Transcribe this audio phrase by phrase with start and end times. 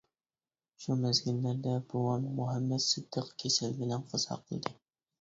[0.85, 4.79] شۇ مەزگىللەردە بوۋام مۇھەممەت سىدىق كېسەل بىلەن قازا قىلدى.